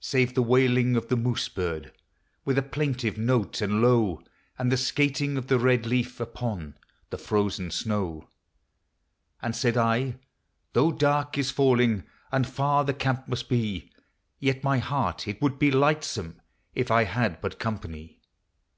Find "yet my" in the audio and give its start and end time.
14.38-14.78